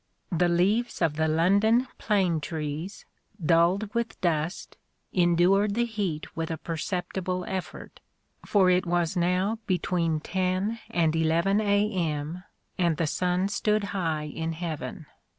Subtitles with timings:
[0.31, 3.05] The leaves of the London plane trees,
[3.39, 4.75] dulled with dust,
[5.13, 7.99] endured the heat with a perceptible effort:
[8.43, 12.43] for it was now between ten and eleven a.m.,
[12.79, 15.05] and the sun stood high in heaven.